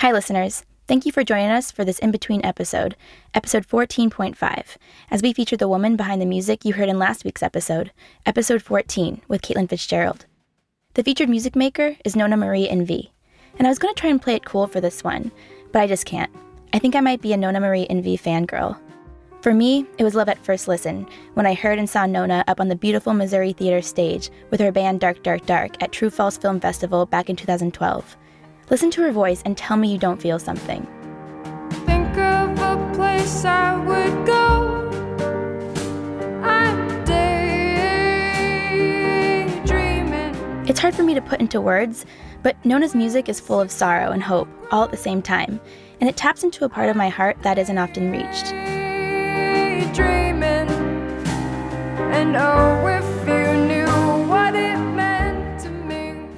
[0.00, 0.62] Hi, listeners.
[0.86, 2.96] Thank you for joining us for this in between episode,
[3.32, 4.76] episode 14.5,
[5.10, 7.92] as we feature the woman behind the music you heard in last week's episode,
[8.26, 10.26] episode 14, with Caitlin Fitzgerald.
[10.92, 13.10] The featured music maker is Nona Marie Invie,
[13.58, 15.32] and I was going to try and play it cool for this one,
[15.72, 16.30] but I just can't.
[16.74, 18.78] I think I might be a Nona Marie Invie fangirl.
[19.40, 22.60] For me, it was love at first listen when I heard and saw Nona up
[22.60, 26.36] on the beautiful Missouri Theater stage with her band Dark Dark Dark at True False
[26.36, 28.14] Film Festival back in 2012.
[28.68, 30.84] Listen to her voice and tell me you don't feel something.
[31.86, 34.88] Think of a place I would go.
[36.42, 37.86] I'm daydreaming.
[40.68, 42.06] It's hard for me to put into words,
[42.42, 45.60] but Nona's music is full of sorrow and hope all at the same time,
[46.00, 48.46] and it taps into a part of my heart that isn't often reached.
[49.94, 50.66] Dreaming.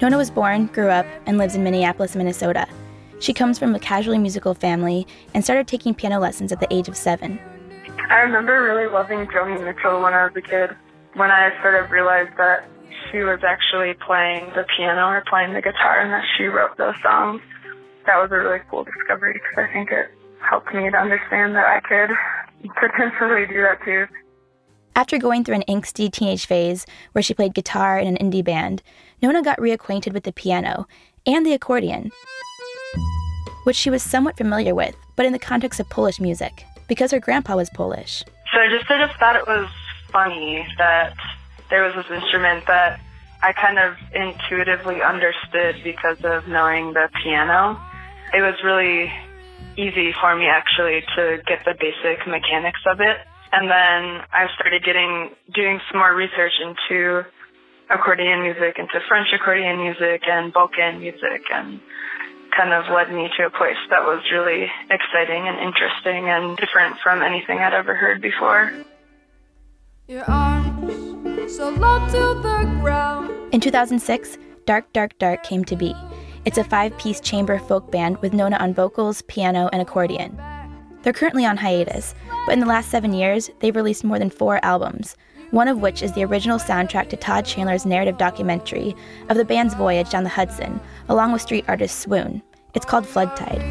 [0.00, 2.68] Nona was born, grew up, and lives in Minneapolis, Minnesota.
[3.18, 6.86] She comes from a casually musical family and started taking piano lessons at the age
[6.86, 7.40] of seven.
[8.08, 10.70] I remember really loving Joni Mitchell when I was a kid.
[11.14, 12.68] When I sort of realized that
[13.10, 16.94] she was actually playing the piano or playing the guitar and that she wrote those
[17.02, 17.42] songs,
[18.06, 21.66] that was a really cool discovery because I think it helped me to understand that
[21.66, 22.14] I could
[22.78, 24.06] potentially do that too.
[24.98, 28.82] After going through an angsty teenage phase where she played guitar in an indie band,
[29.22, 30.88] Nona got reacquainted with the piano
[31.24, 32.10] and the accordion,
[33.62, 37.20] which she was somewhat familiar with, but in the context of Polish music, because her
[37.20, 38.24] grandpa was Polish.
[38.52, 39.68] So I just sort of thought it was
[40.10, 41.14] funny that
[41.70, 42.98] there was this instrument that
[43.40, 47.80] I kind of intuitively understood because of knowing the piano.
[48.34, 49.12] It was really
[49.76, 53.18] easy for me actually to get the basic mechanics of it.
[53.52, 57.24] And then I started getting, doing some more research into
[57.90, 61.80] accordion music, into French accordion music and Balkan music and
[62.56, 66.98] kind of led me to a place that was really exciting and interesting and different
[67.00, 68.72] from anything I'd ever heard before.
[70.06, 73.30] Your arms so low to the ground.
[73.52, 75.94] In 2006, Dark Dark Dark came to be.
[76.44, 80.38] It's a five piece chamber folk band with Nona on vocals, piano, and accordion.
[81.02, 82.14] They're currently on hiatus,
[82.46, 85.16] but in the last seven years, they've released more than four albums,
[85.50, 88.94] one of which is the original soundtrack to Todd Chandler's narrative documentary
[89.28, 92.42] of the band's voyage down the Hudson, along with street artist Swoon.
[92.74, 93.62] It's called Flood Tide.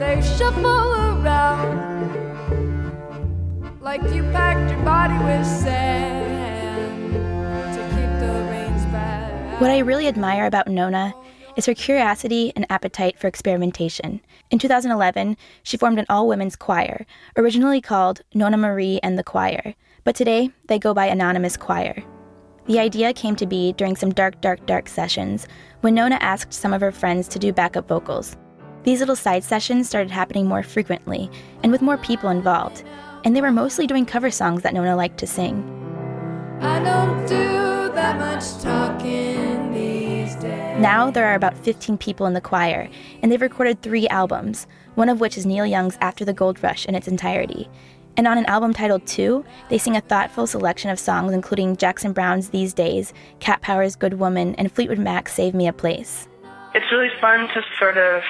[0.00, 1.98] They shuffle around
[3.80, 7.12] like you packed your body with sand
[7.74, 9.60] to keep the rains back.
[9.60, 11.14] What I really admire about Nona
[11.58, 14.20] is her curiosity and appetite for experimentation.
[14.52, 17.04] In 2011, she formed an all women's choir,
[17.36, 19.74] originally called Nona Marie and the Choir,
[20.04, 22.00] but today they go by Anonymous Choir.
[22.66, 25.48] The idea came to be during some dark, dark, dark sessions
[25.80, 28.36] when Nona asked some of her friends to do backup vocals.
[28.84, 31.28] These little side sessions started happening more frequently
[31.64, 32.84] and with more people involved,
[33.24, 35.64] and they were mostly doing cover songs that Nona liked to sing.
[36.60, 39.47] I don't do that much talking.
[40.78, 42.88] Now there are about 15 people in the choir,
[43.20, 46.86] and they've recorded three albums, one of which is Neil Young's After the Gold Rush
[46.86, 47.68] in its entirety.
[48.16, 52.12] And on an album titled Two, they sing a thoughtful selection of songs including Jackson
[52.12, 56.28] Browne's These Days, Cat Power's Good Woman, and Fleetwood Mac's Save Me a Place.
[56.74, 58.22] It's really fun to sort of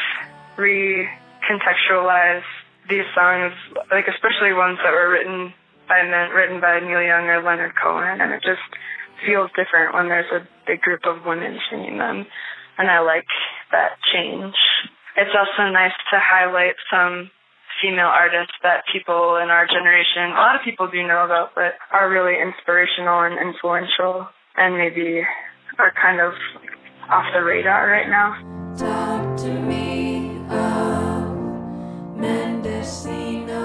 [0.56, 2.44] recontextualize
[2.88, 3.52] these songs,
[3.90, 5.52] like especially ones that were written
[5.86, 8.60] by written by Neil Young or Leonard Cohen, and it just
[9.26, 12.26] feels different when there's a big group of women singing them,
[12.76, 13.26] and I like
[13.72, 14.54] that change.
[15.16, 17.30] It's also nice to highlight some
[17.82, 21.74] female artists that people in our generation, a lot of people do know about, but
[21.90, 25.22] are really inspirational and influential, and maybe
[25.78, 26.34] are kind of
[27.08, 28.36] off the radar right now.
[28.76, 31.24] Talk to me of
[32.16, 33.56] Mendocino.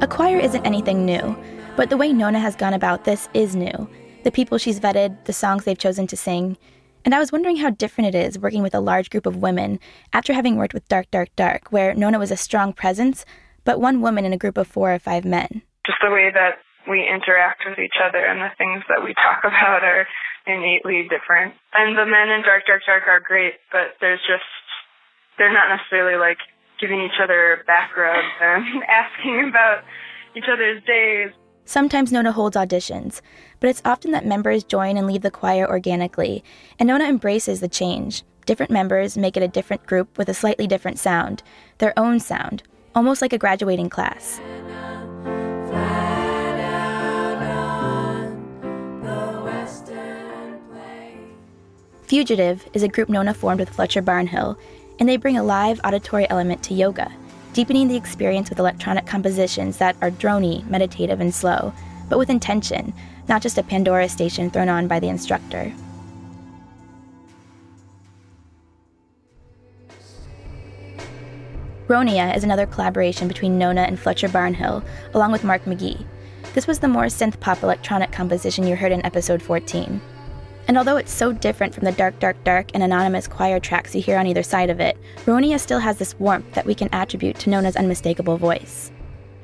[0.00, 1.36] A choir isn't anything new,
[1.76, 3.88] but the way Nona has gone about this is new.
[4.24, 6.56] The people she's vetted, the songs they've chosen to sing.
[7.04, 9.78] And I was wondering how different it is working with a large group of women
[10.12, 13.24] after having worked with Dark Dark Dark, where Nona was a strong presence,
[13.64, 15.62] but one woman in a group of four or five men.
[15.86, 16.58] just the way that
[16.88, 20.06] we interact with each other and the things that we talk about are
[20.46, 21.54] innately different.
[21.72, 24.44] And the men in Dark Dark Dark are great, but there's just
[25.38, 26.38] they're not necessarily like
[26.80, 29.84] giving each other back rubs and asking about
[30.36, 31.30] each other's days.
[31.64, 33.20] Sometimes Nona holds auditions,
[33.60, 36.42] but it's often that members join and leave the choir organically,
[36.78, 38.22] and Nona embraces the change.
[38.46, 41.42] Different members make it a different group with a slightly different sound,
[41.78, 42.62] their own sound,
[42.94, 44.40] almost like a graduating class.
[52.04, 54.56] Fugitive is a group Nona formed with Fletcher Barnhill.
[54.98, 57.12] and they bring a live auditory element to yoga,
[57.52, 61.72] deepening the experience with electronic compositions that are drony, meditative, and slow,
[62.08, 62.92] but with intention,
[63.28, 65.72] not just a Pandora station thrown on by the instructor.
[71.88, 74.84] Ronia is another collaboration between Nona and Fletcher Barnhill,
[75.14, 76.04] along with Mark McGee.
[76.52, 80.00] This was the more synth pop electronic composition you heard in episode 14.
[80.66, 84.02] And although it's so different from the dark, dark, dark and anonymous choir tracks you
[84.02, 87.38] hear on either side of it, Ronia still has this warmth that we can attribute
[87.38, 88.92] to Nona's unmistakable voice.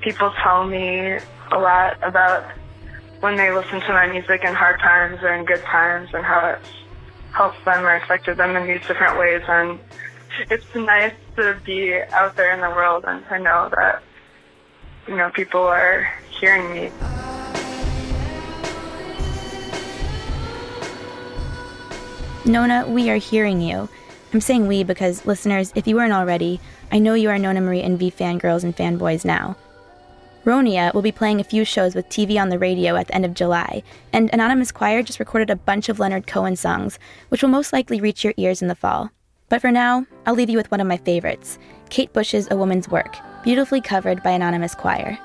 [0.03, 1.19] People tell me
[1.51, 2.45] a lot about
[3.25, 6.47] when they listen to my music in hard times or in good times and how
[6.47, 6.69] it's
[7.33, 9.41] helped them or affected them in these different ways.
[9.49, 9.81] And
[10.51, 14.03] it's nice to be out there in the world and to know that,
[15.09, 16.07] you know, people are
[16.39, 16.91] hearing me.
[22.45, 23.89] Nona, we are hearing you.
[24.35, 26.61] I'm saying we because, listeners, if you weren't already,
[26.93, 29.57] I know you are Nona Marie Invie fangirls and fanboys now.
[30.45, 33.25] Ronia will be playing a few shows with TV on the radio at the end
[33.25, 33.83] of July,
[34.13, 36.99] and Anonymous Choir just recorded a bunch of Leonard Cohen songs,
[37.31, 39.11] which will most likely reach your ears in the fall.
[39.49, 41.59] But for now, I'll leave you with one of my favorites
[41.89, 45.19] Kate Bush's A Woman's Work, beautifully covered by Anonymous Choir.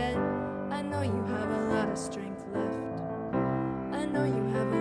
[0.00, 3.02] I know you have a lot of strength left.
[3.92, 4.77] I know you have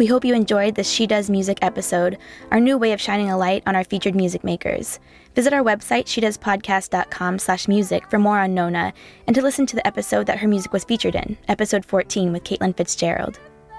[0.00, 2.16] We hope you enjoyed this She Does Music episode,
[2.50, 4.98] our new way of shining a light on our featured music makers.
[5.34, 8.94] Visit our website, shedoespodcast.com slash music for more on Nona,
[9.26, 12.44] and to listen to the episode that her music was featured in, episode 14 with
[12.44, 13.38] Caitlin Fitzgerald.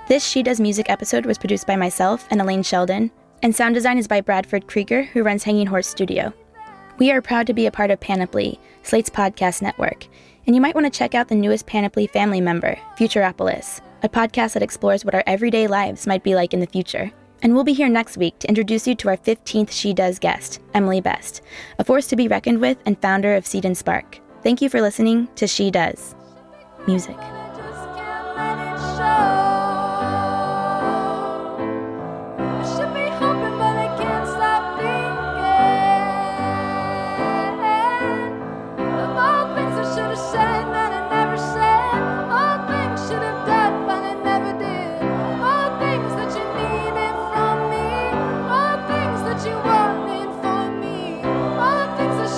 [0.09, 3.09] This She Does Music episode was produced by myself and Elaine Sheldon,
[3.41, 6.35] and sound design is by Bradford Krieger, who runs Hanging Horse Studio.
[6.99, 10.05] We are proud to be a part of Panoply, Slate's podcast network,
[10.45, 14.53] and you might want to check out the newest Panoply family member, Futuropolis, a podcast
[14.53, 17.11] that explores what our everyday lives might be like in the future.
[17.41, 20.59] And we'll be here next week to introduce you to our 15th She Does guest,
[20.73, 21.41] Emily Best,
[21.79, 24.19] a force to be reckoned with and founder of Seed and Spark.
[24.43, 26.15] Thank you for listening to She Does
[26.87, 27.17] Music.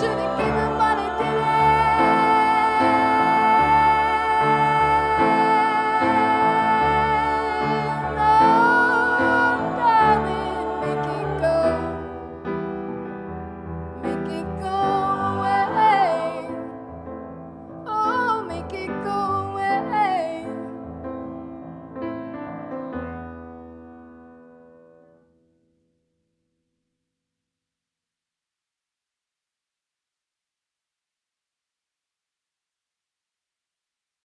[0.04, 0.33] Things